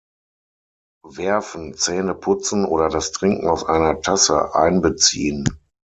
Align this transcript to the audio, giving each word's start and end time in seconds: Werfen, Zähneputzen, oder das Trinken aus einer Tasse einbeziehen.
Werfen, 1.07 1.75
Zähneputzen, 1.75 2.65
oder 2.65 2.89
das 2.89 3.11
Trinken 3.11 3.47
aus 3.47 3.63
einer 3.63 4.01
Tasse 4.01 4.55
einbeziehen. 4.55 5.43